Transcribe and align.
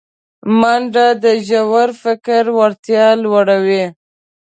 منډه 0.59 1.07
د 1.23 1.25
ژور 1.47 1.89
فکر 2.03 2.43
وړتیا 2.57 3.07
لوړوي 3.23 3.85